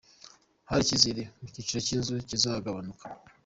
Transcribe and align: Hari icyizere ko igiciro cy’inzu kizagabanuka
Hari 0.69 0.81
icyizere 0.83 1.21
ko 1.29 1.33
igiciro 1.47 1.79
cy’inzu 1.85 2.11
kizagabanuka 2.29 3.05